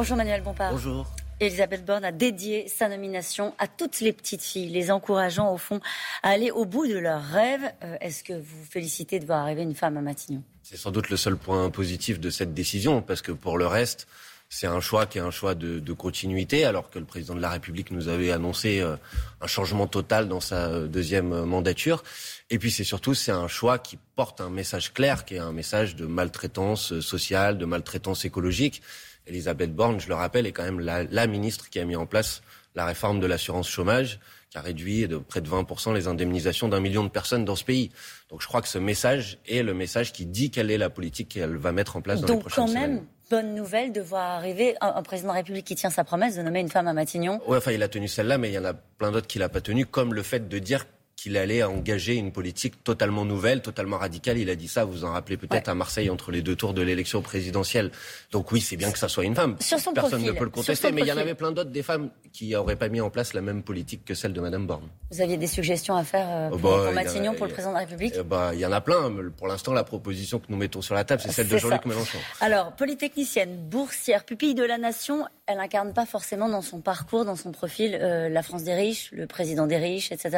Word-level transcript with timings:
Bonjour 0.00 0.16
Manuel 0.16 0.40
Bompard. 0.40 0.72
Bonjour. 0.72 1.06
Elisabeth 1.40 1.84
Borne 1.84 2.06
a 2.06 2.10
dédié 2.10 2.68
sa 2.68 2.88
nomination 2.88 3.54
à 3.58 3.68
toutes 3.68 4.00
les 4.00 4.14
petites 4.14 4.40
filles, 4.40 4.70
les 4.70 4.90
encourageant 4.90 5.52
au 5.52 5.58
fond 5.58 5.78
à 6.22 6.30
aller 6.30 6.50
au 6.50 6.64
bout 6.64 6.86
de 6.86 6.96
leurs 6.96 7.22
rêves. 7.22 7.70
Euh, 7.84 7.98
est-ce 8.00 8.24
que 8.24 8.32
vous 8.32 8.64
félicitez 8.70 9.20
de 9.20 9.26
voir 9.26 9.40
arriver 9.40 9.60
une 9.60 9.74
femme 9.74 9.98
à 9.98 10.00
Matignon? 10.00 10.42
C'est 10.62 10.78
sans 10.78 10.90
doute 10.90 11.10
le 11.10 11.18
seul 11.18 11.36
point 11.36 11.68
positif 11.68 12.18
de 12.18 12.30
cette 12.30 12.54
décision, 12.54 13.02
parce 13.02 13.20
que 13.20 13.30
pour 13.30 13.58
le 13.58 13.66
reste, 13.66 14.08
c'est 14.48 14.66
un 14.66 14.80
choix 14.80 15.04
qui 15.04 15.18
est 15.18 15.20
un 15.20 15.30
choix 15.30 15.54
de, 15.54 15.80
de, 15.80 15.92
continuité, 15.92 16.64
alors 16.64 16.88
que 16.88 16.98
le 16.98 17.04
président 17.04 17.34
de 17.34 17.42
la 17.42 17.50
République 17.50 17.90
nous 17.90 18.08
avait 18.08 18.32
annoncé 18.32 18.80
euh, 18.80 18.96
un 19.42 19.46
changement 19.46 19.86
total 19.86 20.28
dans 20.28 20.40
sa 20.40 20.80
deuxième 20.88 21.44
mandature. 21.44 22.04
Et 22.48 22.58
puis 22.58 22.70
c'est 22.70 22.84
surtout 22.84 23.12
c'est 23.12 23.32
un 23.32 23.48
choix 23.48 23.78
qui 23.78 23.98
porte 24.16 24.40
un 24.40 24.48
message 24.48 24.94
clair, 24.94 25.26
qui 25.26 25.34
est 25.34 25.40
un 25.40 25.52
message 25.52 25.94
de 25.94 26.06
maltraitance 26.06 27.00
sociale, 27.00 27.58
de 27.58 27.66
maltraitance 27.66 28.24
écologique. 28.24 28.80
Elisabeth 29.26 29.74
Borne, 29.74 30.00
je 30.00 30.08
le 30.08 30.14
rappelle, 30.14 30.46
est 30.46 30.52
quand 30.52 30.64
même 30.64 30.80
la, 30.80 31.04
la 31.04 31.26
ministre 31.26 31.70
qui 31.70 31.78
a 31.78 31.84
mis 31.84 31.96
en 31.96 32.06
place 32.06 32.42
la 32.74 32.84
réforme 32.84 33.20
de 33.20 33.26
l'assurance 33.26 33.68
chômage, 33.68 34.20
qui 34.50 34.58
a 34.58 34.60
réduit 34.60 35.06
de 35.08 35.16
près 35.18 35.40
de 35.40 35.48
20% 35.48 35.94
les 35.94 36.06
indemnisations 36.08 36.68
d'un 36.68 36.80
million 36.80 37.02
de 37.04 37.08
personnes 37.08 37.44
dans 37.44 37.56
ce 37.56 37.64
pays. 37.64 37.90
Donc 38.30 38.42
je 38.42 38.46
crois 38.48 38.62
que 38.62 38.68
ce 38.68 38.78
message 38.78 39.38
est 39.48 39.62
le 39.62 39.74
message 39.74 40.12
qui 40.12 40.26
dit 40.26 40.50
quelle 40.50 40.70
est 40.70 40.78
la 40.78 40.90
politique 40.90 41.28
qu'elle 41.28 41.56
va 41.56 41.72
mettre 41.72 41.96
en 41.96 42.00
place 42.00 42.20
dans 42.20 42.26
Donc 42.28 42.44
les 42.44 42.50
prochaines 42.50 42.66
quand 42.66 42.72
même, 42.72 42.90
semaines. 42.96 43.06
bonne 43.30 43.54
nouvelle 43.54 43.92
de 43.92 44.00
voir 44.00 44.30
arriver 44.30 44.74
un, 44.80 44.92
un, 44.96 45.02
président 45.02 45.28
de 45.28 45.34
la 45.34 45.38
République 45.40 45.66
qui 45.66 45.74
tient 45.76 45.90
sa 45.90 46.04
promesse 46.04 46.36
de 46.36 46.42
nommer 46.42 46.60
une 46.60 46.68
femme 46.68 46.88
à 46.88 46.92
Matignon. 46.92 47.40
Oui, 47.46 47.56
enfin 47.58 47.72
il 47.72 47.82
a 47.82 47.88
tenu 47.88 48.08
celle-là, 48.08 48.38
mais 48.38 48.50
il 48.50 48.54
y 48.54 48.58
en 48.58 48.64
a 48.64 48.74
plein 48.74 49.10
d'autres 49.12 49.26
qu'il 49.28 49.40
n'a 49.40 49.48
pas 49.48 49.60
tenu, 49.60 49.86
comme 49.86 50.14
le 50.14 50.22
fait 50.22 50.48
de 50.48 50.58
dire 50.58 50.84
qu'il 51.20 51.36
allait 51.36 51.62
engager 51.62 52.14
une 52.14 52.32
politique 52.32 52.82
totalement 52.82 53.26
nouvelle, 53.26 53.60
totalement 53.60 53.98
radicale. 53.98 54.38
Il 54.38 54.48
a 54.48 54.54
dit 54.54 54.68
ça, 54.68 54.86
vous 54.86 54.92
vous 54.92 55.04
en 55.04 55.12
rappelez 55.12 55.36
peut-être, 55.36 55.66
ouais. 55.66 55.72
à 55.72 55.74
Marseille, 55.74 56.08
entre 56.08 56.30
les 56.30 56.40
deux 56.40 56.56
tours 56.56 56.72
de 56.72 56.80
l'élection 56.80 57.20
présidentielle. 57.20 57.90
Donc 58.32 58.50
oui, 58.52 58.62
c'est 58.62 58.78
bien 58.78 58.90
que 58.90 58.98
ça 58.98 59.08
soit 59.08 59.24
une 59.24 59.34
femme. 59.34 59.56
Sur 59.60 59.78
son 59.78 59.92
Personne 59.92 60.20
profil, 60.20 60.28
ne 60.28 60.38
peut 60.38 60.44
le 60.44 60.50
contester, 60.50 60.92
mais 60.92 61.02
il 61.02 61.06
y 61.06 61.12
en 61.12 61.18
avait 61.18 61.34
plein 61.34 61.52
d'autres, 61.52 61.70
des 61.70 61.82
femmes 61.82 62.10
qui 62.32 62.50
n'auraient 62.50 62.76
pas 62.76 62.88
mis 62.88 63.02
en 63.02 63.10
place 63.10 63.34
la 63.34 63.42
même 63.42 63.62
politique 63.62 64.06
que 64.06 64.14
celle 64.14 64.32
de 64.32 64.40
Madame 64.40 64.66
Borne. 64.66 64.88
Vous 65.10 65.20
aviez 65.20 65.36
des 65.36 65.46
suggestions 65.46 65.94
à 65.94 66.04
faire 66.04 66.26
euh, 66.30 66.48
pour, 66.48 66.58
bah, 66.58 66.84
pour 66.84 66.92
Matignon, 66.94 67.32
a, 67.32 67.34
pour 67.34 67.46
le 67.46 67.52
président 67.52 67.72
de 67.72 67.74
la 67.74 67.80
République? 67.80 68.14
Il 68.16 68.22
bah, 68.22 68.54
y 68.54 68.64
en 68.64 68.72
a 68.72 68.80
plein. 68.80 69.12
Pour 69.36 69.46
l'instant, 69.46 69.74
la 69.74 69.84
proposition 69.84 70.38
que 70.38 70.46
nous 70.48 70.56
mettons 70.56 70.80
sur 70.80 70.94
la 70.94 71.04
table, 71.04 71.20
c'est 71.22 71.32
celle 71.32 71.48
de 71.48 71.58
Jean-Luc 71.58 71.84
Mélenchon. 71.84 72.18
Alors, 72.40 72.72
polytechnicienne, 72.72 73.56
boursière, 73.68 74.24
pupille 74.24 74.54
de 74.54 74.64
la 74.64 74.78
nation, 74.78 75.26
elle 75.46 75.60
incarne 75.60 75.92
pas 75.92 76.06
forcément 76.06 76.48
dans 76.48 76.62
son 76.62 76.80
parcours, 76.80 77.26
dans 77.26 77.36
son 77.36 77.52
profil, 77.52 77.98
euh, 78.00 78.30
la 78.30 78.42
France 78.42 78.64
des 78.64 78.74
riches, 78.74 79.10
le 79.12 79.26
président 79.26 79.66
des 79.66 79.76
riches, 79.76 80.12
etc. 80.12 80.30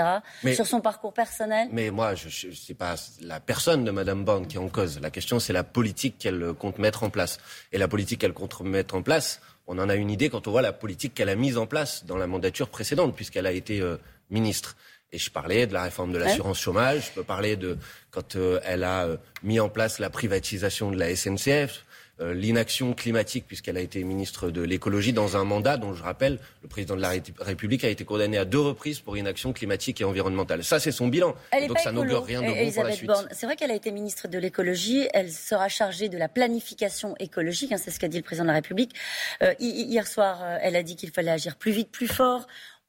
Mais, 0.42 0.55
Sur 0.55 0.66
son 0.73 0.81
parcours 0.81 1.12
personnel 1.12 1.69
mais 1.70 1.91
moi, 1.91 2.15
je 2.15 2.48
ne 2.48 2.55
sais 2.55 2.75
pas 2.75 2.95
la 3.20 3.41
personne 3.41 3.84
de 3.84 3.91
Mme 3.91 4.25
Borne 4.25 4.47
qui 4.47 4.56
est 4.56 4.61
en 4.61 4.69
cause. 4.69 5.01
La 5.01 5.11
question, 5.11 5.39
c'est 5.39 5.53
la 5.53 5.65
politique 5.65 6.17
qu'elle 6.19 6.55
compte 6.59 6.78
mettre 6.78 7.03
en 7.03 7.11
place. 7.11 7.39
Et 7.73 7.78
la 7.78 7.89
politique 7.89 8.20
qu'elle 8.20 8.33
compte 8.33 8.59
mettre 8.62 8.95
en 8.95 9.03
place, 9.03 9.41
on 9.67 9.78
en 9.78 9.89
a 9.89 9.95
une 9.95 10.11
idée 10.11 10.31
quand 10.31 10.47
on 10.48 10.50
voit 10.50 10.62
la 10.62 10.73
politique 10.73 11.15
qu'elle 11.15 11.28
a 11.28 11.34
mise 11.34 11.59
en 11.59 11.67
place 11.67 12.05
dans 12.06 12.17
la 12.17 12.27
mandature 12.27 12.69
précédente, 12.69 13.15
puisqu'elle 13.15 13.47
a 13.47 13.53
été 13.53 13.81
euh, 13.81 13.97
ministre. 14.31 14.77
Et 15.12 15.19
je 15.19 15.31
parlais 15.31 15.67
de 15.67 15.75
la 15.75 15.83
réforme 15.83 16.12
de 16.12 16.19
l'assurance 16.19 16.59
chômage, 16.59 17.09
je 17.09 17.11
peux 17.12 17.23
parler 17.23 17.56
de 17.56 17.77
quand 18.11 18.37
euh, 18.37 18.59
elle 18.65 18.83
a 18.83 19.05
euh, 19.05 19.17
mis 19.43 19.61
en 19.61 19.69
place 19.69 19.98
la 19.98 20.09
privatisation 20.09 20.91
de 20.91 20.98
la 20.98 21.15
SNCF, 21.15 21.84
l'inaction 22.33 22.95
climatique, 22.95 23.45
puisqu'elle 23.47 23.77
a 23.77 23.81
été 23.81 24.03
ministre 24.05 24.51
de 24.51 24.62
l'écologie 24.62 25.12
dans 25.12 25.37
un 25.37 25.45
mandat 25.45 25.77
dont, 25.77 25.95
je 25.95 26.03
rappelle, 26.03 26.39
le 26.62 26.69
président 26.69 26.97
de 26.97 27.01
la 27.01 27.11
République 27.41 27.84
a 27.84 27.89
été 27.89 28.05
condamné 28.05 28.39
à 28.39 28.45
deux 28.45 28.61
reprises 28.61 29.01
pour 29.01 29.17
inaction 29.17 29.53
climatique 29.53 30.01
et 30.01 30.05
environnementale. 30.05 30.65
Ça, 30.65 30.81
c'est 30.81 30.93
son 30.93 31.09
bilan. 31.09 31.34
Elle 31.50 31.69
Donc 31.69 31.78
ça 31.78 31.93
n'augure 31.93 32.25
rien 32.25 32.43
de 32.43 32.47
bon 32.47 32.55
Elisabeth 32.55 32.75
pour 32.75 32.84
la 32.84 32.93
suite. 32.93 33.06
Borne. 33.06 33.28
C'est 33.33 33.47
vrai 33.47 33.56
qu'elle 33.56 33.70
a 33.70 33.75
été 33.75 33.91
ministre 33.91 34.28
de 34.28 34.39
l'écologie. 34.39 35.09
Elle 35.12 35.31
sera 35.31 35.69
chargée 35.69 36.09
de 36.09 36.19
la 36.19 36.28
planification 36.28 37.15
écologique. 37.19 37.73
Hein, 37.73 37.78
c'est 37.78 37.91
ce 37.91 37.98
qu'a 37.98 38.09
dit 38.09 38.19
le 38.19 38.23
président 38.23 38.45
de 38.45 38.48
la 38.48 38.55
République. 38.55 38.95
Euh, 39.43 39.55
hier 39.59 40.06
soir, 40.06 40.41
euh, 40.43 40.59
elle 40.62 40.77
a 40.77 40.83
dit 40.83 40.97
qu'il 40.97 41.11
fallait 41.11 41.31
agir 41.31 41.56
plus 41.56 41.73
vite, 41.73 41.91
plus 41.91 42.09
fort. 42.09 42.47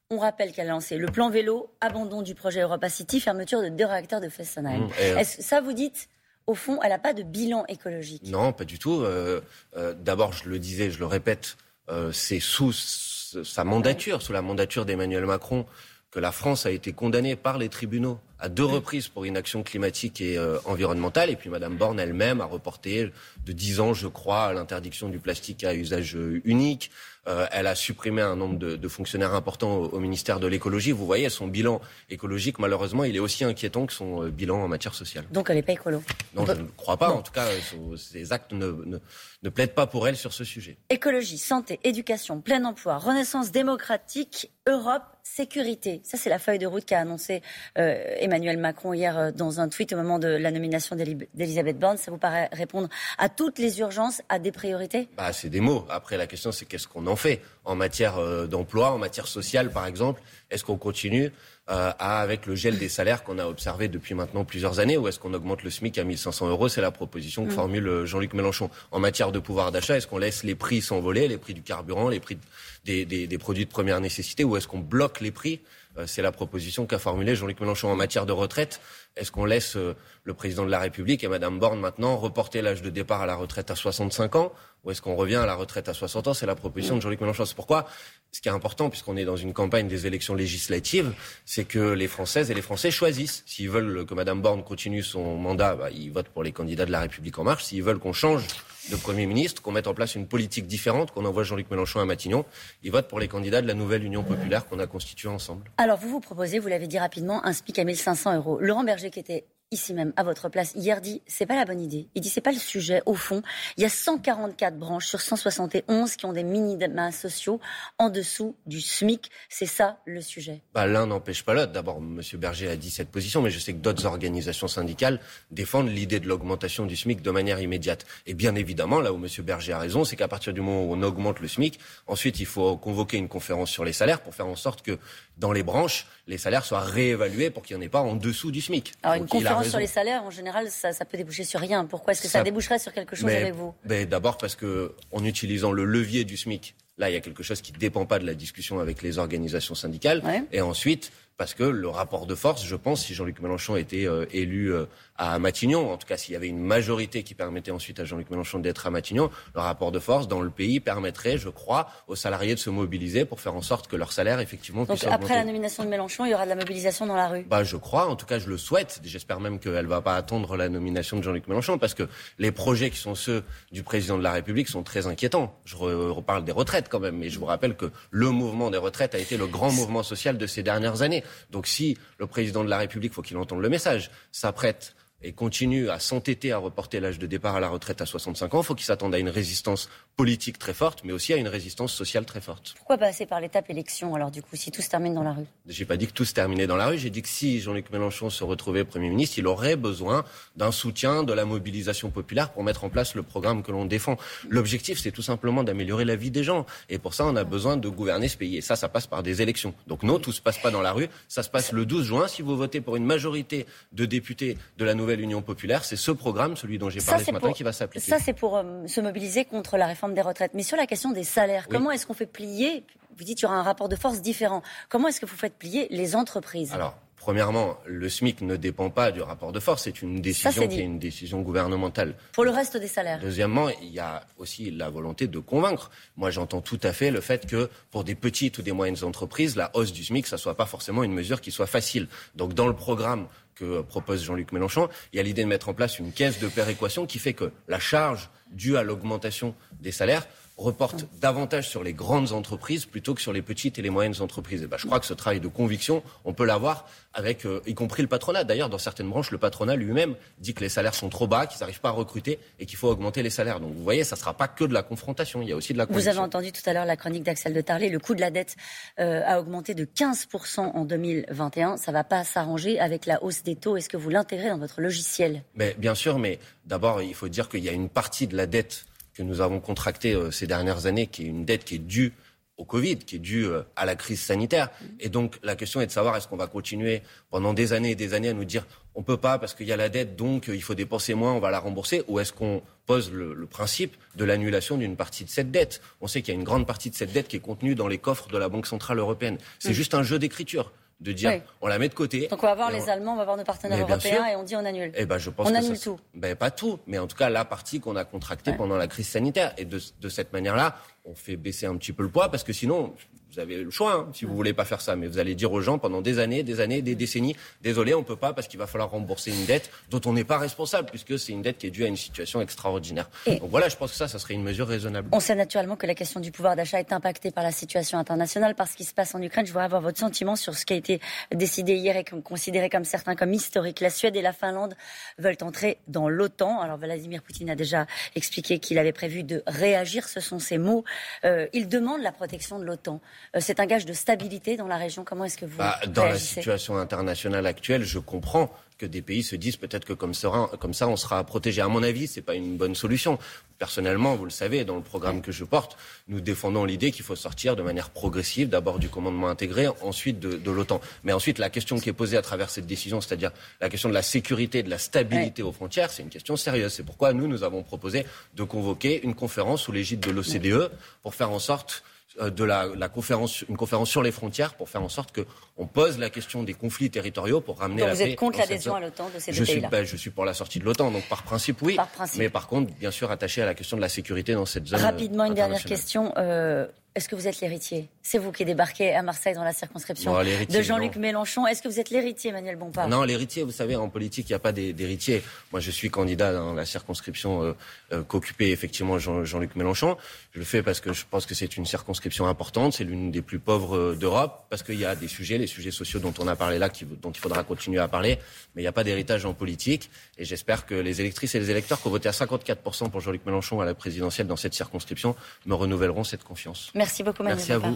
On 0.09 0.19
rappelle 0.19 0.51
qu'elle 0.51 0.67
a 0.67 0.71
lancé 0.71 0.97
le 0.97 1.07
plan 1.07 1.29
vélo, 1.29 1.71
abandon 1.81 2.21
du 2.21 2.35
projet 2.35 2.61
Europa 2.61 2.89
City, 2.89 3.19
fermeture 3.19 3.61
de 3.61 3.69
deux 3.69 3.85
réacteurs 3.85 4.21
de 4.21 4.29
Fessenheim. 4.29 4.87
Mmh, 4.87 5.17
Est-ce 5.17 5.41
ça 5.41 5.61
vous 5.61 5.73
dites 5.73 6.07
au 6.47 6.55
fond, 6.55 6.79
elle 6.83 6.89
n'a 6.89 6.99
pas 6.99 7.13
de 7.13 7.23
bilan 7.23 7.65
écologique. 7.67 8.23
Non, 8.25 8.53
pas 8.53 8.65
du 8.65 8.79
tout. 8.79 9.01
Euh, 9.01 9.41
euh, 9.77 9.93
D'abord, 9.93 10.33
je 10.33 10.49
le 10.49 10.59
disais, 10.59 10.91
je 10.91 10.99
le 10.99 11.05
répète, 11.05 11.57
euh, 11.89 12.11
c'est 12.11 12.39
sous 12.39 12.71
sa 12.73 13.63
mandature, 13.63 14.21
sous 14.21 14.33
la 14.33 14.41
mandature 14.41 14.85
d'Emmanuel 14.85 15.25
Macron, 15.25 15.65
que 16.11 16.19
la 16.19 16.31
France 16.31 16.65
a 16.65 16.71
été 16.71 16.93
condamnée 16.93 17.35
par 17.35 17.57
les 17.57 17.69
tribunaux 17.69 18.19
à 18.37 18.49
deux 18.49 18.65
reprises 18.65 19.07
pour 19.07 19.25
inaction 19.25 19.63
climatique 19.63 20.21
et 20.21 20.37
euh, 20.37 20.59
environnementale. 20.65 21.29
Et 21.29 21.35
puis 21.35 21.49
Madame 21.49 21.75
Borne 21.75 21.99
elle-même 21.99 22.41
a 22.41 22.45
reporté 22.45 23.11
de 23.45 23.51
10 23.51 23.79
ans, 23.79 23.93
je 23.93 24.07
crois, 24.07 24.53
l'interdiction 24.53 25.09
du 25.09 25.17
plastique 25.17 25.63
à 25.63 25.73
usage 25.73 26.17
unique. 26.43 26.91
Euh, 27.27 27.47
elle 27.51 27.67
a 27.67 27.75
supprimé 27.75 28.21
un 28.21 28.35
nombre 28.35 28.57
de, 28.57 28.75
de 28.75 28.87
fonctionnaires 28.89 29.33
importants 29.33 29.75
au, 29.75 29.85
au, 29.89 29.99
ministère 29.99 30.41
de 30.41 30.47
l'écologie. 30.47 30.91
Vous 30.91 31.05
voyez, 31.05 31.29
son 31.29 31.47
bilan 31.47 31.79
écologique, 32.09 32.59
malheureusement, 32.59 33.05
il 33.05 33.15
est 33.15 33.19
aussi 33.19 33.45
inquiétant 33.45 33.85
que 33.85 33.93
son 33.93 34.23
euh, 34.23 34.29
bilan 34.29 34.61
en 34.61 34.67
matière 34.67 34.93
sociale. 34.93 35.23
Donc 35.31 35.49
elle 35.49 35.55
n'est 35.55 35.61
pas 35.61 35.71
écolo 35.71 36.03
Non, 36.35 36.45
je 36.45 36.51
ne 36.51 36.67
crois 36.75 36.97
pas. 36.97 37.09
Non. 37.09 37.15
En 37.15 37.21
tout 37.21 37.31
cas, 37.31 37.47
son, 37.69 37.95
ses 37.95 38.33
actes 38.33 38.51
ne, 38.51 38.67
ne, 38.85 38.99
ne, 39.41 39.49
plaident 39.49 39.73
pas 39.73 39.87
pour 39.87 40.07
elle 40.07 40.17
sur 40.17 40.33
ce 40.33 40.43
sujet. 40.43 40.77
Écologie, 40.89 41.37
santé, 41.37 41.79
éducation, 41.83 42.41
plein 42.41 42.65
emploi, 42.65 42.97
renaissance 42.97 43.51
démocratique, 43.51 44.51
Europe, 44.67 45.03
sécurité. 45.23 46.01
Ça, 46.03 46.17
c'est 46.17 46.29
la 46.29 46.37
feuille 46.37 46.59
de 46.59 46.67
route 46.67 46.85
qu'a 46.85 46.99
annoncé 46.99 47.41
euh, 47.77 47.95
Emmanuel 48.19 48.57
Macron 48.57 48.93
hier 48.93 49.17
euh, 49.17 49.31
dans 49.31 49.59
un 49.59 49.69
tweet 49.69 49.93
au 49.93 49.95
moment 49.95 50.19
de 50.19 50.27
la 50.27 50.51
nomination 50.51 50.95
d'Elisabeth 50.95 51.79
Borne. 51.79 51.97
Ça 51.97 52.11
vous 52.11 52.17
paraît 52.17 52.49
répondre 52.51 52.89
à 53.17 53.29
toutes 53.29 53.57
les 53.57 53.79
urgences, 53.79 54.21
à 54.29 54.39
des 54.39 54.51
priorités? 54.51 55.07
Bah, 55.17 55.31
C'est 55.33 55.49
des 55.49 55.61
mots. 55.61 55.85
Après, 55.89 56.17
la 56.17 56.27
question, 56.27 56.51
c'est 56.51 56.65
qu'est-ce 56.65 56.87
qu'on 56.87 57.07
en 57.07 57.12
fait 57.15 57.41
en 57.65 57.75
matière 57.75 58.17
euh, 58.17 58.47
d'emploi, 58.47 58.91
en 58.91 58.97
matière 58.97 59.27
sociale, 59.27 59.71
par 59.71 59.85
exemple 59.85 60.21
Est-ce 60.51 60.63
qu'on 60.63 60.77
continue 60.77 61.31
euh, 61.69 61.91
à, 61.97 62.21
avec 62.21 62.45
le 62.45 62.55
gel 62.55 62.77
des 62.77 62.89
salaires 62.89 63.23
qu'on 63.23 63.39
a 63.39 63.45
observé 63.45 63.87
depuis 63.87 64.15
maintenant 64.15 64.43
plusieurs 64.43 64.79
années 64.79 64.97
ou 64.97 65.07
est-ce 65.07 65.19
qu'on 65.19 65.33
augmente 65.33 65.63
le 65.63 65.69
SMIC 65.69 65.97
à 65.97 66.03
1500 66.03 66.49
euros? 66.49 66.67
C'est 66.67 66.81
la 66.81 66.91
proposition 66.91 67.45
que 67.45 67.51
mmh. 67.51 67.55
formule 67.55 68.05
Jean-Luc 68.05 68.33
Mélenchon. 68.33 68.69
En 68.91 68.99
matière 68.99 69.31
de 69.31 69.39
pouvoir 69.39 69.71
d'achat, 69.71 69.97
est-ce 69.97 70.07
qu'on 70.07 70.17
laisse 70.17 70.43
les 70.43 70.55
prix 70.55 70.81
s'envoler, 70.81 71.27
les 71.27 71.37
prix 71.37 71.53
du 71.53 71.61
carburant, 71.61 72.09
les 72.09 72.19
prix 72.19 72.37
des, 72.85 73.05
des, 73.05 73.27
des 73.27 73.37
produits 73.37 73.65
de 73.65 73.71
première 73.71 74.01
nécessité 74.01 74.43
ou 74.43 74.57
est-ce 74.57 74.67
qu'on 74.67 74.79
bloque 74.79 75.21
les 75.21 75.31
prix? 75.31 75.61
Euh, 75.97 76.05
C'est 76.07 76.21
la 76.21 76.31
proposition 76.31 76.85
qu'a 76.85 76.99
formulée 76.99 77.35
Jean-Luc 77.35 77.59
Mélenchon 77.59 77.89
en 77.89 77.95
matière 77.95 78.25
de 78.25 78.31
retraite. 78.31 78.81
Est-ce 79.15 79.31
qu'on 79.31 79.45
laisse 79.45 79.75
euh, 79.75 79.95
le 80.23 80.33
président 80.33 80.65
de 80.65 80.71
la 80.71 80.79
République 80.79 81.23
et 81.23 81.27
Madame 81.27 81.59
Borne 81.59 81.79
maintenant 81.79 82.17
reporter 82.17 82.61
l'âge 82.61 82.81
de 82.81 82.89
départ 82.89 83.21
à 83.21 83.25
la 83.25 83.35
retraite 83.35 83.69
à 83.71 83.75
65 83.75 84.35
ans? 84.35 84.51
Ou 84.83 84.91
est-ce 84.91 85.01
qu'on 85.01 85.15
revient 85.15 85.35
à 85.35 85.45
la 85.45 85.55
retraite 85.55 85.87
à 85.89 85.93
60 85.93 86.27
ans 86.27 86.33
C'est 86.33 86.45
la 86.45 86.55
proposition 86.55 86.95
de 86.95 87.01
Jean-Luc 87.01 87.21
Mélenchon. 87.21 87.45
C'est 87.45 87.55
pourquoi 87.55 87.87
ce 88.31 88.41
qui 88.41 88.49
est 88.49 88.51
important, 88.51 88.89
puisqu'on 88.89 89.15
est 89.15 89.25
dans 89.25 89.35
une 89.35 89.53
campagne 89.53 89.87
des 89.87 90.07
élections 90.07 90.35
législatives, 90.35 91.13
c'est 91.45 91.65
que 91.65 91.91
les 91.93 92.07
Françaises 92.07 92.51
et 92.51 92.53
les 92.53 92.61
Français 92.61 92.91
choisissent. 92.91 93.43
S'ils 93.45 93.69
veulent 93.69 94.05
que 94.05 94.13
Madame 94.13 94.41
Borne 94.41 94.63
continue 94.63 95.03
son 95.03 95.37
mandat, 95.37 95.75
bah, 95.75 95.89
ils 95.91 96.11
votent 96.11 96.29
pour 96.29 96.43
les 96.43 96.51
candidats 96.51 96.85
de 96.85 96.91
la 96.91 97.01
République 97.01 97.37
en 97.39 97.43
marche. 97.43 97.65
S'ils 97.65 97.83
veulent 97.83 97.99
qu'on 97.99 98.13
change 98.13 98.45
de 98.91 98.95
Premier 98.97 99.25
ministre, 99.25 99.61
qu'on 99.61 99.71
mette 99.71 99.87
en 99.87 99.93
place 99.93 100.15
une 100.15 100.27
politique 100.27 100.67
différente, 100.67 101.11
qu'on 101.11 101.25
envoie 101.25 101.43
Jean-Luc 101.43 101.71
Mélenchon 101.71 101.99
à 101.99 102.05
Matignon, 102.05 102.43
ils 102.83 102.91
votent 102.91 103.07
pour 103.07 103.19
les 103.19 103.27
candidats 103.27 103.61
de 103.61 103.67
la 103.67 103.73
nouvelle 103.73 104.03
Union 104.03 104.23
populaire 104.23 104.65
qu'on 104.65 104.79
a 104.79 104.87
constituée 104.87 105.29
ensemble. 105.29 105.71
Alors 105.77 105.97
vous 105.97 106.09
vous 106.09 106.19
proposez, 106.19 106.59
vous 106.59 106.67
l'avez 106.67 106.87
dit 106.87 106.99
rapidement, 106.99 107.45
un 107.45 107.53
SPIC 107.53 107.79
à 107.79 107.83
1500 107.85 108.35
euros. 108.35 108.59
Laurent 108.59 108.83
Berger, 108.83 109.09
qui 109.09 109.19
était 109.19 109.45
ici 109.73 109.93
même, 109.93 110.13
à 110.15 110.23
votre 110.23 110.49
place, 110.49 110.73
hier 110.75 111.01
dit 111.01 111.21
c'est 111.27 111.45
pas 111.45 111.55
la 111.55 111.65
bonne 111.65 111.81
idée. 111.81 112.07
Il 112.15 112.21
dit 112.21 112.29
c'est 112.29 112.41
pas 112.41 112.51
le 112.51 112.57
sujet. 112.57 113.01
Au 113.05 113.15
fond, 113.15 113.41
il 113.77 113.83
y 113.83 113.85
a 113.85 113.89
144 113.89 114.77
branches 114.77 115.07
sur 115.07 115.19
171 115.19 116.15
qui 116.15 116.25
ont 116.25 116.33
des 116.33 116.43
minima 116.43 117.11
sociaux 117.11 117.59
en 117.97 118.09
dessous 118.09 118.55
du 118.65 118.79
SMIC. 118.81 119.31
C'est 119.49 119.65
ça 119.65 119.97
le 120.05 120.21
sujet. 120.21 120.61
Bah, 120.73 120.85
L'un 120.85 121.07
n'empêche 121.07 121.43
pas 121.43 121.53
l'autre. 121.53 121.71
D'abord, 121.71 121.97
M. 121.97 122.21
Berger 122.35 122.69
a 122.69 122.75
dit 122.75 122.89
cette 122.89 123.09
position, 123.09 123.41
mais 123.41 123.49
je 123.49 123.59
sais 123.59 123.73
que 123.73 123.79
d'autres 123.79 124.05
organisations 124.05 124.67
syndicales 124.67 125.19
défendent 125.51 125.89
l'idée 125.89 126.19
de 126.19 126.27
l'augmentation 126.27 126.85
du 126.85 126.95
SMIC 126.95 127.21
de 127.21 127.31
manière 127.31 127.59
immédiate. 127.59 128.05
Et 128.25 128.33
bien 128.33 128.55
évidemment, 128.55 129.01
là 129.01 129.11
où 129.11 129.17
M. 129.17 129.27
Berger 129.43 129.73
a 129.73 129.79
raison, 129.79 130.05
c'est 130.05 130.15
qu'à 130.15 130.27
partir 130.27 130.53
du 130.53 130.61
moment 130.61 130.83
où 130.83 130.93
on 130.93 131.01
augmente 131.01 131.39
le 131.39 131.47
SMIC, 131.47 131.79
ensuite 132.07 132.39
il 132.39 132.45
faut 132.45 132.77
convoquer 132.77 133.17
une 133.17 133.27
conférence 133.27 133.69
sur 133.69 133.83
les 133.83 133.93
salaires 133.93 134.21
pour 134.21 134.35
faire 134.35 134.47
en 134.47 134.55
sorte 134.55 134.81
que 134.81 134.99
dans 135.37 135.51
les 135.51 135.63
branches, 135.63 136.05
les 136.27 136.37
salaires 136.37 136.63
soient 136.63 136.81
réévalués 136.81 137.49
pour 137.49 137.63
qu'il 137.63 137.75
n'y 137.75 137.83
en 137.83 137.85
ait 137.85 137.89
pas 137.89 138.01
en 138.01 138.15
dessous 138.15 138.51
du 138.51 138.61
SMIC. 138.61 138.93
Alors, 139.01 139.15
une 139.15 139.27
conférence 139.27 139.62
sur 139.63 139.79
les 139.79 139.87
salaires, 139.87 140.23
en 140.23 140.29
général, 140.29 140.69
ça, 140.69 140.93
ça 140.93 141.05
peut 141.05 141.17
déboucher 141.17 141.43
sur 141.43 141.59
rien. 141.59 141.85
Pourquoi 141.85 142.13
est-ce 142.13 142.21
que 142.21 142.27
ça, 142.27 142.39
ça, 142.39 142.43
déboucherait 142.43 142.79
sur 142.79 142.93
quelque 142.93 143.15
chose 143.15 143.25
mais, 143.25 143.37
avec 143.37 143.53
vous? 143.53 143.73
D'abord 143.85 144.37
parce 144.37 144.55
que, 144.55 144.95
en 145.11 145.23
utilisant 145.23 145.71
le 145.71 145.85
levier 145.85 146.23
du 146.23 146.37
SMIC, 146.37 146.75
là, 146.97 147.09
il 147.09 147.13
y 147.13 147.17
a 147.17 147.21
quelque 147.21 147.43
chose 147.43 147.61
qui 147.61 147.73
ne 147.73 147.77
dépend 147.77 148.05
pas 148.05 148.19
de 148.19 148.25
la 148.25 148.33
discussion 148.33 148.79
avec 148.79 149.01
les 149.01 149.17
organisations 149.17 149.75
syndicales. 149.75 150.21
Ouais. 150.23 150.43
Et 150.51 150.61
ensuite, 150.61 151.11
parce 151.37 151.53
que 151.53 151.63
le 151.63 151.87
rapport 151.87 152.25
de 152.25 152.35
force, 152.35 152.63
je 152.63 152.75
pense, 152.75 153.05
si 153.05 153.13
Jean-Luc 153.13 153.41
Mélenchon 153.41 153.75
était 153.75 154.05
euh, 154.05 154.25
élu 154.31 154.71
euh, 154.73 154.85
à 155.17 155.39
Matignon, 155.39 155.91
en 155.91 155.97
tout 155.97 156.07
cas 156.07 156.17
s'il 156.17 156.33
y 156.33 156.35
avait 156.35 156.47
une 156.47 156.59
majorité 156.59 157.23
qui 157.23 157.33
permettait 157.33 157.71
ensuite 157.71 157.99
à 157.99 158.05
Jean-Luc 158.05 158.29
Mélenchon 158.29 158.59
d'être 158.59 158.85
à 158.85 158.89
Matignon, 158.89 159.29
le 159.55 159.61
rapport 159.61 159.91
de 159.91 159.99
force 159.99 160.27
dans 160.27 160.41
le 160.41 160.49
pays 160.49 160.79
permettrait, 160.79 161.37
je 161.37 161.49
crois, 161.49 161.87
aux 162.07 162.15
salariés 162.15 162.55
de 162.55 162.59
se 162.59 162.69
mobiliser 162.69 163.25
pour 163.25 163.39
faire 163.39 163.55
en 163.55 163.61
sorte 163.61 163.87
que 163.87 163.95
leur 163.95 164.11
salaire 164.11 164.39
effectivement 164.39 164.85
puisse 164.85 165.03
Donc 165.03 165.11
après 165.11 165.35
la 165.35 165.43
nomination 165.43 165.83
de 165.83 165.89
Mélenchon, 165.89 166.25
il 166.25 166.31
y 166.31 166.33
aura 166.33 166.45
de 166.45 166.49
la 166.49 166.55
mobilisation 166.55 167.05
dans 167.05 167.15
la 167.15 167.27
rue 167.27 167.43
bah, 167.43 167.63
Je 167.63 167.77
crois, 167.77 168.07
en 168.07 168.15
tout 168.15 168.25
cas 168.25 168.39
je 168.39 168.47
le 168.47 168.57
souhaite. 168.57 169.01
J'espère 169.03 169.39
même 169.39 169.59
qu'elle 169.59 169.85
ne 169.85 169.89
va 169.89 170.01
pas 170.01 170.15
attendre 170.15 170.55
la 170.55 170.69
nomination 170.69 171.17
de 171.17 171.23
Jean-Luc 171.23 171.47
Mélenchon 171.47 171.77
parce 171.77 171.93
que 171.93 172.07
les 172.37 172.51
projets 172.51 172.89
qui 172.89 172.97
sont 172.97 173.15
ceux 173.15 173.43
du 173.71 173.83
président 173.83 174.17
de 174.17 174.23
la 174.23 174.31
République 174.31 174.67
sont 174.67 174.83
très 174.83 175.07
inquiétants. 175.07 175.55
Je 175.65 175.75
reparle 175.75 176.43
des 176.45 176.51
retraites 176.51 176.89
quand 176.89 176.99
même, 176.99 177.17
mais 177.17 177.29
je 177.29 177.39
vous 177.39 177.45
rappelle 177.45 177.75
que 177.75 177.91
le 178.11 178.29
mouvement 178.29 178.69
des 178.69 178.77
retraites 178.77 179.15
a 179.15 179.19
été 179.19 179.37
le 179.37 179.47
grand 179.47 179.71
mouvement 179.71 180.03
social 180.03 180.37
de 180.37 180.47
ces 180.47 180.63
dernières 180.63 181.01
années. 181.01 181.22
Donc 181.49 181.67
si 181.67 181.97
le 182.17 182.27
président 182.27 182.63
de 182.63 182.69
la 182.69 182.77
République, 182.77 183.13
faut 183.13 183.21
qu'il 183.21 183.37
entende 183.37 183.61
le 183.61 183.69
message, 183.69 184.11
s'apprête 184.31 184.95
et 185.23 185.31
continue 185.31 185.89
à 185.89 185.99
s'entêter 185.99 186.51
à 186.51 186.57
reporter 186.57 186.99
l'âge 186.99 187.19
de 187.19 187.27
départ 187.27 187.55
à 187.55 187.59
la 187.59 187.69
retraite 187.69 188.01
à 188.01 188.05
65 188.05 188.53
ans, 188.53 188.61
il 188.61 188.65
faut 188.65 188.75
qu'il 188.75 188.85
s'attende 188.85 189.15
à 189.15 189.19
une 189.19 189.29
résistance 189.29 189.89
politique 190.15 190.59
très 190.59 190.73
forte, 190.73 191.01
mais 191.03 191.13
aussi 191.13 191.33
à 191.33 191.37
une 191.37 191.47
résistance 191.47 191.93
sociale 191.93 192.25
très 192.25 192.41
forte. 192.41 192.73
Pourquoi 192.77 192.97
passer 192.97 193.25
par 193.25 193.41
l'étape 193.41 193.69
élection, 193.69 194.13
alors, 194.15 194.29
du 194.29 194.41
coup, 194.41 194.55
si 194.55 194.71
tout 194.71 194.81
se 194.81 194.89
termine 194.89 195.15
dans 195.15 195.23
la 195.23 195.33
rue? 195.33 195.45
J'ai 195.67 195.85
pas 195.85 195.97
dit 195.97 196.07
que 196.07 196.13
tout 196.13 196.25
se 196.25 196.33
terminait 196.33 196.67
dans 196.67 196.75
la 196.75 196.87
rue, 196.87 196.97
j'ai 196.97 197.09
dit 197.09 197.21
que 197.21 197.29
si 197.29 197.59
Jean-Luc 197.61 197.89
Mélenchon 197.91 198.29
se 198.29 198.43
retrouvait 198.43 198.83
Premier 198.83 199.09
ministre, 199.09 199.39
il 199.39 199.47
aurait 199.47 199.75
besoin 199.75 200.23
d'un 200.55 200.71
soutien, 200.71 201.23
de 201.23 201.33
la 201.33 201.45
mobilisation 201.45 202.11
populaire 202.11 202.51
pour 202.51 202.63
mettre 202.63 202.83
en 202.83 202.89
place 202.89 203.15
le 203.15 203.23
programme 203.23 203.63
que 203.63 203.71
l'on 203.71 203.85
défend. 203.85 204.17
L'objectif, 204.49 204.99
c'est 204.99 205.11
tout 205.11 205.21
simplement 205.21 205.63
d'améliorer 205.63 206.05
la 206.05 206.15
vie 206.15 206.31
des 206.31 206.43
gens. 206.43 206.65
Et 206.89 206.99
pour 206.99 207.13
ça, 207.13 207.25
on 207.25 207.35
a 207.35 207.43
besoin 207.43 207.77
de 207.77 207.89
gouverner 207.89 208.27
ce 208.27 208.37
pays. 208.37 208.57
Et 208.57 208.61
ça, 208.61 208.75
ça 208.75 208.89
passe 208.89 209.07
par 209.07 209.23
des 209.23 209.41
élections. 209.41 209.73
Donc 209.87 210.03
non, 210.03 210.19
tout 210.19 210.31
se 210.31 210.41
passe 210.41 210.59
pas 210.59 210.71
dans 210.71 210.81
la 210.81 210.91
rue. 210.91 211.07
Ça 211.27 211.43
se 211.43 211.49
passe 211.49 211.71
le 211.71 211.85
12 211.85 212.05
juin. 212.05 212.27
Si 212.27 212.41
vous 212.41 212.55
votez 212.55 212.81
pour 212.81 212.95
une 212.95 213.05
majorité 213.05 213.65
de 213.93 214.05
députés 214.05 214.57
de 214.77 214.85
la 214.85 214.93
nouvelle 214.93 215.12
Union 215.19 215.41
populaire, 215.41 215.83
c'est 215.83 215.95
ce 215.95 216.11
programme, 216.11 216.55
celui 216.55 216.77
dont 216.77 216.89
j'ai 216.89 217.01
parlé 217.01 217.23
ce 217.23 217.31
matin, 217.31 217.51
qui 217.51 217.63
va 217.63 217.71
s'appliquer. 217.71 218.09
Ça, 218.09 218.19
c'est 218.19 218.33
pour 218.33 218.57
euh, 218.57 218.87
se 218.87 219.01
mobiliser 219.01 219.45
contre 219.45 219.77
la 219.77 219.87
réforme 219.87 220.13
des 220.13 220.21
retraites. 220.21 220.51
Mais 220.53 220.63
sur 220.63 220.77
la 220.77 220.85
question 220.85 221.11
des 221.11 221.23
salaires, 221.23 221.67
comment 221.69 221.91
est-ce 221.91 222.05
qu'on 222.05 222.13
fait 222.13 222.25
plier 222.25 222.83
Vous 223.17 223.23
dites 223.23 223.37
qu'il 223.37 223.47
y 223.47 223.51
aura 223.51 223.57
un 223.57 223.63
rapport 223.63 223.89
de 223.89 223.95
force 223.95 224.21
différent. 224.21 224.61
Comment 224.89 225.07
est-ce 225.07 225.19
que 225.19 225.25
vous 225.25 225.35
faites 225.35 225.57
plier 225.57 225.87
les 225.89 226.15
entreprises? 226.15 226.73
Alors, 226.73 226.97
Premièrement, 227.23 227.77
le 227.85 228.09
SMIC 228.09 228.41
ne 228.41 228.57
dépend 228.57 228.89
pas 228.89 229.13
du 229.13 229.21
rapport 229.21 229.53
de 229.53 229.59
force, 229.61 229.83
c'est 229.83 230.01
une 230.01 230.19
décision 230.19 230.67
qui 230.67 230.81
est 230.81 230.83
une 230.83 230.99
décision 230.99 231.39
gouvernementale. 231.39 232.15
Pour 232.33 232.43
le 232.43 232.51
reste 232.51 232.75
des 232.75 232.89
salaires. 232.89 233.17
Deuxièmement, 233.21 233.69
il 233.69 233.93
y 233.93 233.99
a 233.99 234.25
aussi 234.39 234.71
la 234.71 234.89
volonté 234.89 235.27
de 235.27 235.39
convaincre. 235.39 235.89
Moi, 236.17 236.31
j'entends 236.31 236.59
tout 236.59 236.81
à 236.83 236.91
fait 236.91 237.11
le 237.11 237.21
fait 237.21 237.47
que 237.47 237.69
pour 237.91 238.03
des 238.03 238.15
petites 238.15 238.57
ou 238.57 238.61
des 238.61 238.73
moyennes 238.73 239.05
entreprises, 239.05 239.55
la 239.55 239.71
hausse 239.73 239.93
du 239.93 240.03
SMIC, 240.03 240.27
ça 240.27 240.37
soit 240.37 240.57
pas 240.57 240.65
forcément 240.65 241.01
une 241.01 241.13
mesure 241.13 241.39
qui 241.39 241.51
soit 241.51 241.65
facile. 241.65 242.09
Donc, 242.35 242.55
dans 242.55 242.67
le 242.67 242.75
programme 242.75 243.27
que 243.55 243.79
propose 243.79 244.21
Jean-Luc 244.21 244.51
Mélenchon, 244.51 244.89
il 245.13 245.15
y 245.15 245.19
a 245.21 245.23
l'idée 245.23 245.43
de 245.43 245.47
mettre 245.47 245.69
en 245.69 245.73
place 245.73 245.99
une 245.99 246.11
caisse 246.11 246.41
de 246.41 246.49
péréquation 246.49 247.05
qui 247.05 247.19
fait 247.19 247.33
que 247.33 247.53
la 247.69 247.79
charge 247.79 248.29
due 248.51 248.75
à 248.75 248.83
l'augmentation 248.83 249.55
des 249.83 249.91
salaires 249.91 250.27
reporte 250.57 251.07
davantage 251.19 251.67
sur 251.67 251.83
les 251.83 251.93
grandes 251.93 252.31
entreprises 252.31 252.85
plutôt 252.85 253.15
que 253.15 253.21
sur 253.21 253.33
les 253.33 253.41
petites 253.41 253.79
et 253.79 253.81
les 253.81 253.89
moyennes 253.89 254.21
entreprises. 254.21 254.61
Et 254.61 254.67
ben, 254.67 254.77
je 254.77 254.85
crois 254.85 254.99
que 254.99 255.05
ce 255.05 255.13
travail 255.13 255.39
de 255.39 255.47
conviction, 255.47 256.03
on 256.25 256.33
peut 256.33 256.45
l'avoir 256.45 256.87
avec, 257.13 257.45
euh, 257.45 257.61
y 257.65 257.73
compris 257.73 258.01
le 258.01 258.07
patronat. 258.07 258.43
D'ailleurs, 258.43 258.69
dans 258.69 258.77
certaines 258.77 259.09
branches, 259.09 259.31
le 259.31 259.37
patronat 259.37 259.75
lui-même 259.75 260.15
dit 260.39 260.53
que 260.53 260.61
les 260.61 260.69
salaires 260.69 260.93
sont 260.93 261.09
trop 261.09 261.27
bas, 261.27 261.47
qu'ils 261.47 261.59
n'arrivent 261.59 261.81
pas 261.81 261.89
à 261.89 261.93
recruter 261.93 262.39
et 262.59 262.65
qu'il 262.65 262.77
faut 262.77 262.89
augmenter 262.89 263.23
les 263.23 263.29
salaires. 263.29 263.59
Donc, 263.59 263.73
vous 263.73 263.83
voyez, 263.83 264.03
ça 264.03 264.15
ne 264.15 264.19
sera 264.19 264.35
pas 264.35 264.47
que 264.47 264.63
de 264.63 264.73
la 264.73 264.83
confrontation. 264.83 265.41
Il 265.41 265.49
y 265.49 265.51
a 265.51 265.55
aussi 265.55 265.73
de 265.73 265.77
la 265.77 265.85
conviction. 265.85 266.11
Vous 266.11 266.17
avez 266.17 266.25
entendu 266.25 266.51
tout 266.51 266.67
à 266.67 266.73
l'heure 266.73 266.85
la 266.85 266.97
chronique 266.97 267.23
d'Axel 267.23 267.53
de 267.53 267.61
Tarlé. 267.61 267.89
Le 267.89 267.99
coût 267.99 268.13
de 268.13 268.21
la 268.21 268.29
dette 268.29 268.55
euh, 268.99 269.21
a 269.25 269.39
augmenté 269.39 269.73
de 269.73 269.85
15% 269.85 270.59
en 270.59 270.85
2021. 270.85 271.77
Ça 271.77 271.91
ne 271.91 271.93
va 271.93 272.03
pas 272.03 272.23
s'arranger 272.23 272.79
avec 272.79 273.05
la 273.05 273.23
hausse 273.23 273.43
des 273.43 273.55
taux. 273.55 273.75
Est-ce 273.75 273.89
que 273.89 273.97
vous 273.97 274.09
l'intégrez 274.09 274.49
dans 274.49 274.59
votre 274.59 274.81
logiciel? 274.81 275.43
Mais, 275.55 275.75
Bien 275.77 275.95
sûr, 275.95 276.19
mais 276.19 276.39
d'abord, 276.65 277.01
il 277.01 277.15
faut 277.15 277.27
dire 277.27 277.49
qu'il 277.49 277.63
y 277.63 277.69
a 277.69 277.73
une 277.73 277.89
partie 277.89 278.27
de 278.27 278.37
la 278.37 278.45
dette 278.45 278.85
que 279.13 279.23
nous 279.23 279.41
avons 279.41 279.59
contractée 279.59 280.13
euh, 280.13 280.31
ces 280.31 280.47
dernières 280.47 280.85
années, 280.85 281.07
qui 281.07 281.23
est 281.23 281.27
une 281.27 281.45
dette 281.45 281.65
qui 281.65 281.75
est 281.75 281.79
due 281.79 282.13
au 282.57 282.65
Covid, 282.65 282.97
qui 282.97 283.15
est 283.15 283.19
due 283.19 283.45
euh, 283.45 283.63
à 283.75 283.85
la 283.85 283.95
crise 283.95 284.21
sanitaire. 284.21 284.69
Et 284.99 285.09
donc 285.09 285.39
la 285.43 285.55
question 285.55 285.81
est 285.81 285.87
de 285.87 285.91
savoir 285.91 286.15
est-ce 286.15 286.27
qu'on 286.27 286.37
va 286.37 286.47
continuer 286.47 287.01
pendant 287.29 287.53
des 287.53 287.73
années 287.73 287.91
et 287.91 287.95
des 287.95 288.13
années 288.13 288.29
à 288.29 288.33
nous 288.33 288.45
dire 288.45 288.65
on 288.95 289.01
peut 289.01 289.17
pas 289.17 289.39
parce 289.39 289.55
qu'il 289.55 289.67
y 289.67 289.71
a 289.71 289.77
la 289.77 289.89
dette, 289.89 290.15
donc 290.15 290.49
euh, 290.49 290.55
il 290.55 290.61
faut 290.61 290.75
dépenser 290.75 291.15
moins, 291.15 291.33
on 291.33 291.39
va 291.39 291.49
la 291.49 291.59
rembourser, 291.59 292.03
ou 292.07 292.19
est-ce 292.19 292.31
qu'on 292.31 292.61
pose 292.85 293.11
le, 293.11 293.33
le, 293.33 293.45
principe 293.47 293.95
de 294.15 294.23
l'annulation 294.23 294.77
d'une 294.77 294.95
partie 294.95 295.23
de 295.23 295.29
cette 295.29 295.49
dette? 295.49 295.81
On 295.99 296.07
sait 296.07 296.21
qu'il 296.21 296.33
y 296.33 296.37
a 296.37 296.39
une 296.39 296.45
grande 296.45 296.67
partie 296.67 296.91
de 296.91 296.95
cette 296.95 297.11
dette 297.11 297.27
qui 297.27 297.37
est 297.37 297.41
contenue 297.41 297.73
dans 297.73 297.87
les 297.87 297.97
coffres 297.97 298.27
de 298.27 298.37
la 298.37 298.49
Banque 298.49 298.67
centrale 298.67 298.99
européenne. 298.99 299.39
C'est 299.57 299.73
juste 299.73 299.95
un 299.95 300.03
jeu 300.03 300.19
d'écriture 300.19 300.71
de 301.03 301.11
dire 301.11 301.41
on 301.61 301.67
la 301.67 301.77
met 301.77 301.89
de 301.89 301.93
côté. 301.93 302.27
Donc 302.27 302.41
on 302.43 302.47
va 302.47 302.55
voir 302.55 302.71
les 302.71 302.89
Allemands, 302.89 303.13
on 303.13 303.17
va 303.17 303.25
voir 303.25 303.37
nos 303.37 303.43
partenaires 303.43 303.79
européens 303.79 304.25
et 304.27 304.35
on 304.35 304.43
dit 304.43 304.55
on 304.55 304.65
annule. 304.65 304.91
Eh 304.95 305.05
ben 305.05 305.17
je 305.17 305.29
pense 305.29 305.49
on 305.49 305.55
annule 305.55 305.79
tout. 305.79 305.99
Ben 306.15 306.35
pas 306.35 306.49
tout, 306.51 306.79
mais 306.87 306.97
en 306.97 307.07
tout 307.07 307.17
cas 307.17 307.29
la 307.29 307.45
partie 307.45 307.79
qu'on 307.79 307.95
a 307.95 308.05
contractée 308.05 308.53
pendant 308.53 308.77
la 308.77 308.87
crise 308.87 309.07
sanitaire. 309.07 309.53
Et 309.57 309.65
de, 309.65 309.79
de 309.99 310.09
cette 310.09 310.33
manière-là, 310.33 310.75
on 311.05 311.13
fait 311.15 311.35
baisser 311.35 311.65
un 311.65 311.75
petit 311.75 311.93
peu 311.93 312.03
le 312.03 312.09
poids 312.09 312.29
parce 312.29 312.43
que 312.43 312.53
sinon, 312.53 312.93
vous 313.33 313.39
avez 313.39 313.57
le 313.63 313.71
choix 313.71 313.93
hein, 313.93 314.09
si 314.13 314.25
vous 314.25 314.35
voulez 314.35 314.53
pas 314.53 314.65
faire 314.65 314.81
ça, 314.81 314.95
mais 314.95 315.07
vous 315.07 315.17
allez 315.17 315.33
dire 315.35 315.51
aux 315.51 315.61
gens 315.61 315.79
pendant 315.79 316.01
des 316.01 316.19
années, 316.19 316.43
des 316.43 316.59
années, 316.59 316.81
des 316.81 316.95
décennies, 316.95 317.35
désolé, 317.61 317.93
on 317.93 318.03
peut 318.03 318.15
pas 318.15 318.33
parce 318.33 318.47
qu'il 318.47 318.59
va 318.59 318.67
falloir 318.67 318.91
rembourser 318.91 319.31
une 319.31 319.45
dette 319.45 319.71
dont 319.89 320.01
on 320.05 320.13
n'est 320.13 320.23
pas 320.23 320.37
responsable 320.37 320.89
puisque 320.89 321.17
c'est 321.17 321.31
une 321.31 321.41
dette 321.41 321.57
qui 321.57 321.67
est 321.67 321.71
due 321.71 321.83
à 321.83 321.87
une 321.87 321.97
situation 321.97 322.41
extraordinaire. 322.41 323.09
Donc 323.25 323.49
voilà, 323.49 323.69
je 323.69 323.75
pense 323.75 323.91
que 323.91 323.97
ça, 323.97 324.07
ça 324.07 324.19
serait 324.19 324.35
une 324.35 324.43
mesure 324.43 324.67
raisonnable. 324.67 325.09
On 325.11 325.19
sait 325.19 325.35
naturellement 325.35 325.75
que 325.75 325.87
la 325.87 325.95
question 325.95 326.19
du 326.19 326.31
pouvoir 326.31 326.55
d'achat 326.55 326.79
est 326.79 326.93
impactée 326.93 327.31
par 327.31 327.43
la 327.43 327.51
situation 327.51 327.97
internationale, 327.97 328.55
par 328.55 328.67
ce 328.67 328.75
qui 328.75 328.83
se 328.83 328.93
passe 328.93 329.15
en 329.15 329.21
Ukraine. 329.21 329.45
Je 329.45 329.51
voudrais 329.51 329.65
avoir 329.65 329.81
votre 329.81 329.99
sentiment 329.99 330.35
sur 330.35 330.53
ce 330.53 330.65
qui 330.65 330.73
a 330.73 330.75
été 330.75 331.01
décidé 331.33 331.75
hier 331.75 331.97
et 331.97 332.03
considéré 332.03 332.69
comme 332.69 332.85
certains 332.85 333.15
comme 333.15 333.33
historique. 333.33 333.79
La 333.79 333.89
Suède 333.89 334.15
et 334.15 334.21
la 334.21 334.33
Finlande 334.33 334.75
veulent 335.17 335.37
entrer 335.41 335.79
dans 335.87 336.07
l'OTAN. 336.07 336.61
Alors 336.61 336.77
Vladimir 336.77 337.23
Poutine 337.23 337.49
a 337.49 337.55
déjà 337.55 337.87
expliqué 338.15 338.59
qu'il 338.59 338.77
avait 338.77 338.91
prévu 338.93 339.23
de 339.23 339.41
réagir. 339.47 340.07
Ce 340.07 340.19
sont 340.19 340.39
ses 340.39 340.57
mots. 340.57 340.83
Euh, 341.25 341.47
il 341.53 341.67
demande 341.67 342.01
la 342.01 342.11
protection 342.11 342.59
de 342.59 342.63
l'OTAN. 342.63 343.01
Euh, 343.35 343.39
c'est 343.41 343.59
un 343.59 343.65
gage 343.65 343.85
de 343.85 343.93
stabilité 343.93 344.57
dans 344.57 344.67
la 344.67 344.77
région. 344.77 345.03
Comment 345.03 345.25
est-ce 345.25 345.37
que 345.37 345.45
vous 345.45 345.57
bah, 345.57 345.79
Dans 345.87 346.05
la 346.05 346.19
situation 346.19 346.77
internationale 346.77 347.45
actuelle, 347.45 347.83
je 347.83 347.99
comprends 347.99 348.51
que 348.77 348.85
des 348.85 349.01
pays 349.01 349.23
se 349.23 349.35
disent 349.35 349.57
peut-être 349.57 349.85
que 349.85 349.93
comme 349.93 350.13
ça, 350.13 350.49
comme 350.59 350.73
ça, 350.73 350.87
on 350.87 350.95
sera 350.95 351.23
protégé. 351.23 351.61
À 351.61 351.67
mon 351.67 351.83
avis, 351.83 352.07
ce 352.07 352.19
n'est 352.19 352.23
pas 352.23 352.35
une 352.35 352.57
bonne 352.57 352.75
solution. 352.75 353.17
Personnellement, 353.59 354.15
vous 354.15 354.25
le 354.25 354.31
savez, 354.31 354.65
dans 354.65 354.75
le 354.75 354.81
programme 354.81 355.21
que 355.21 355.31
je 355.31 355.43
porte, 355.43 355.77
nous 356.07 356.19
défendons 356.19 356.65
l'idée 356.65 356.91
qu'il 356.91 357.05
faut 357.05 357.15
sortir 357.15 357.55
de 357.55 357.61
manière 357.61 357.91
progressive, 357.91 358.49
d'abord 358.49 358.79
du 358.79 358.89
commandement 358.89 359.29
intégré, 359.29 359.67
ensuite 359.81 360.19
de, 360.19 360.35
de 360.35 360.51
l'OTAN. 360.51 360.81
Mais 361.03 361.13
ensuite, 361.13 361.37
la 361.39 361.49
question 361.49 361.77
qui 361.77 361.89
est 361.89 361.93
posée 361.93 362.17
à 362.17 362.21
travers 362.21 362.49
cette 362.49 362.65
décision, 362.65 362.99
c'est-à-dire 362.99 363.31
la 363.61 363.69
question 363.69 363.89
de 363.89 363.93
la 363.93 364.01
sécurité, 364.01 364.63
de 364.63 364.69
la 364.69 364.79
stabilité 364.79 365.43
aux 365.43 365.51
frontières, 365.51 365.91
c'est 365.91 366.03
une 366.03 366.09
question 366.09 366.35
sérieuse. 366.35 366.73
C'est 366.73 366.83
pourquoi 366.83 367.13
nous, 367.13 367.27
nous 367.27 367.43
avons 367.43 367.63
proposé 367.63 368.05
de 368.35 368.43
convoquer 368.43 369.03
une 369.03 369.15
conférence 369.15 369.61
sous 369.61 369.71
l'égide 369.71 369.99
de 369.99 370.11
l'OCDE 370.11 370.71
pour 371.03 371.15
faire 371.15 371.31
en 371.31 371.39
sorte 371.39 371.83
de 372.21 372.43
la, 372.43 372.67
la, 372.75 372.89
conférence, 372.89 373.43
une 373.49 373.57
conférence 373.57 373.89
sur 373.89 374.03
les 374.03 374.11
frontières 374.11 374.53
pour 374.53 374.69
faire 374.69 374.83
en 374.83 374.89
sorte 374.89 375.13
qu'on 375.15 375.67
pose 375.67 375.97
la 375.97 376.09
question 376.09 376.43
des 376.43 376.53
conflits 376.53 376.89
territoriaux 376.89 377.41
pour 377.41 377.59
ramener 377.59 377.81
donc 377.81 377.87
la 377.89 377.93
vous 377.95 378.01
êtes 378.01 378.15
contre 378.15 378.39
l'adhésion 378.39 378.75
à 378.75 378.79
l'OTAN 378.79 379.09
de 379.13 379.19
ces 379.19 379.31
deux 379.31 379.45
pays-là 379.45 379.69
ben, 379.69 379.85
Je 379.85 379.97
suis 379.97 380.09
pour 380.09 380.25
la 380.25 380.33
sortie 380.33 380.59
de 380.59 380.65
l'OTAN, 380.65 380.91
donc 380.91 381.07
par 381.09 381.23
principe 381.23 381.61
oui. 381.61 381.75
Par 381.75 381.87
principe. 381.87 382.19
Mais 382.19 382.29
par 382.29 382.47
contre, 382.47 382.73
bien 382.73 382.91
sûr, 382.91 383.11
attaché 383.11 383.41
à 383.41 383.45
la 383.45 383.55
question 383.55 383.77
de 383.77 383.81
la 383.81 383.89
sécurité 383.89 384.33
dans 384.33 384.45
cette 384.45 384.67
zone. 384.67 384.79
Rapidement, 384.79 385.25
une 385.25 385.33
dernière 385.33 385.63
question. 385.63 386.13
Euh, 386.17 386.67
est-ce 386.95 387.09
que 387.09 387.15
vous 387.15 387.27
êtes 387.27 387.41
l'héritier? 387.41 387.89
C'est 388.03 388.19
vous 388.19 388.31
qui 388.31 388.45
débarquez 388.45 388.93
à 388.93 389.01
Marseille 389.01 389.33
dans 389.33 389.43
la 389.43 389.53
circonscription 389.53 390.15
de 390.15 390.61
Jean-Luc 390.61 390.95
Mélenchon. 390.97 391.47
Est-ce 391.47 391.63
que 391.63 391.67
vous 391.67 391.79
êtes 391.79 391.89
l'héritier, 391.89 392.29
Emmanuel 392.29 392.55
Bompard? 392.55 392.87
Non, 392.87 393.01
l'héritier, 393.03 393.41
vous 393.41 393.51
savez, 393.51 393.75
en 393.75 393.89
politique, 393.89 394.29
il 394.29 394.33
n'y 394.33 394.35
a 394.35 394.39
pas 394.39 394.51
d'héritier. 394.51 395.23
Moi, 395.51 395.59
je 395.59 395.71
suis 395.71 395.89
candidat 395.89 396.33
dans 396.33 396.53
la 396.53 396.65
circonscription 396.65 397.41
euh, 397.41 397.53
euh, 397.93 398.03
qu'occupait 398.03 398.51
effectivement 398.51 398.99
Jean-Luc 398.99 399.55
Mélenchon. 399.55 399.97
Je 400.33 400.39
le 400.39 400.45
fais 400.45 400.61
parce 400.61 400.81
que 400.81 400.93
je 400.93 401.05
pense 401.09 401.25
que 401.25 401.33
c'est 401.33 401.57
une 401.57 401.65
circonscription 401.65 402.27
importante, 402.27 402.73
c'est 402.73 402.83
l'une 402.83 403.09
des 403.09 403.23
plus 403.23 403.39
pauvres 403.39 403.75
euh, 403.75 403.95
d'Europe, 403.95 404.45
parce 404.51 404.61
qu'il 404.61 404.79
y 404.79 404.85
a 404.85 404.95
des 404.95 405.07
sujets, 405.07 405.39
les 405.39 405.47
sujets 405.47 405.71
sociaux 405.71 405.99
dont 405.99 406.13
on 406.19 406.27
a 406.27 406.35
parlé 406.35 406.59
là, 406.59 406.69
qui, 406.69 406.85
dont 406.85 407.11
il 407.11 407.19
faudra 407.19 407.43
continuer 407.43 407.79
à 407.79 407.87
parler, 407.87 408.19
mais 408.53 408.61
il 408.61 408.65
n'y 408.65 408.69
a 408.69 408.71
pas 408.71 408.83
d'héritage 408.83 409.25
en 409.25 409.33
politique. 409.33 409.89
Et 410.19 410.25
j'espère 410.25 410.67
que 410.67 410.75
les 410.75 411.01
électrices 411.01 411.33
et 411.33 411.39
les 411.39 411.49
électeurs 411.49 411.81
qui 411.81 411.87
ont 411.87 411.91
voté 411.91 412.07
à 412.07 412.11
54% 412.11 412.91
pour 412.91 413.01
Jean-Luc 413.01 413.25
Mélenchon 413.25 413.61
à 413.61 413.65
la 413.65 413.73
présidentielle 413.73 414.27
dans 414.27 414.37
cette 414.37 414.53
circonscription 414.53 415.15
me 415.47 415.55
renouvelleront 415.55 416.03
cette 416.03 416.23
confiance. 416.23 416.69
Merci 416.75 416.82
beaucoup, 417.03 417.23
Merci 417.23 417.51
à 417.51 417.57
vous. 417.57 417.71